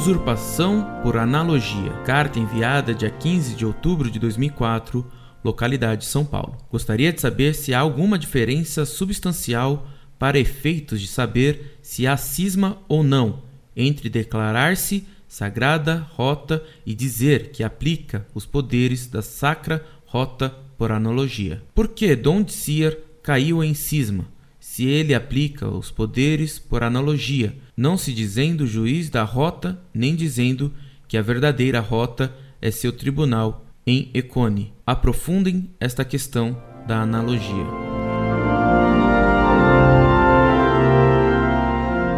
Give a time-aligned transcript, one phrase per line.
[0.00, 1.92] usurpação por analogia.
[2.06, 5.04] Carta enviada dia 15 de outubro de 2004,
[5.44, 6.56] localidade São Paulo.
[6.70, 9.86] Gostaria de saber se há alguma diferença substancial
[10.18, 13.42] para efeitos de saber se há cisma ou não
[13.76, 20.48] entre declarar-se sagrada rota e dizer que aplica os poderes da sacra rota
[20.78, 21.62] por analogia.
[21.74, 24.24] Por que Dom de Seer caiu em cisma?
[24.72, 30.72] Se ele aplica os poderes por analogia, não se dizendo juiz da rota, nem dizendo
[31.08, 34.72] que a verdadeira rota é seu tribunal em Econe.
[34.86, 36.56] Aprofundem esta questão
[36.86, 37.66] da analogia.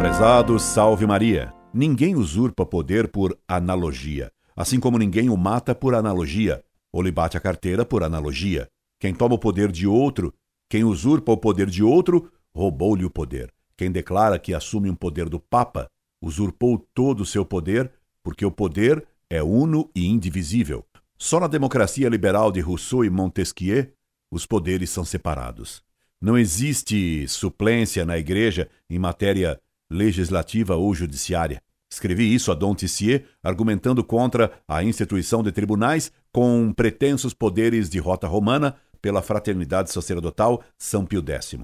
[0.00, 1.54] Prezado Salve Maria.
[1.72, 7.36] Ninguém usurpa poder por analogia, assim como ninguém o mata por analogia, ou lhe bate
[7.36, 8.66] a carteira por analogia.
[8.98, 10.34] Quem toma o poder de outro,
[10.68, 13.52] quem usurpa o poder de outro, roubou-lhe o poder.
[13.76, 15.88] Quem declara que assume um poder do Papa,
[16.20, 17.90] usurpou todo o seu poder,
[18.22, 20.84] porque o poder é uno e indivisível.
[21.16, 23.92] Só na democracia liberal de Rousseau e Montesquieu
[24.30, 25.82] os poderes são separados.
[26.20, 31.62] Não existe suplência na Igreja em matéria legislativa ou judiciária.
[31.90, 37.98] Escrevi isso a Dom Tissier, argumentando contra a instituição de tribunais com pretensos poderes de
[37.98, 41.58] rota romana pela fraternidade sacerdotal São Pio X.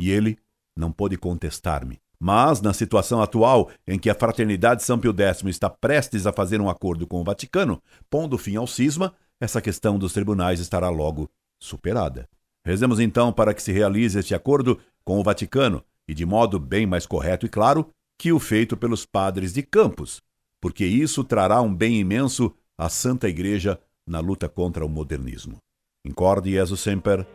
[0.00, 0.38] E ele
[0.76, 2.00] não pôde contestar-me.
[2.18, 6.60] Mas, na situação atual, em que a fraternidade São Pio X está prestes a fazer
[6.60, 11.30] um acordo com o Vaticano, pondo fim ao cisma, essa questão dos tribunais estará logo
[11.58, 12.28] superada.
[12.64, 16.86] Rezemos então para que se realize este acordo com o Vaticano, e de modo bem
[16.86, 20.20] mais correto e claro que o feito pelos padres de Campos,
[20.60, 25.56] porque isso trará um bem imenso à Santa Igreja na luta contra o modernismo.
[26.04, 27.26] Incorde Jesus Semper,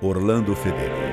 [0.00, 1.09] Orlando Fedeli.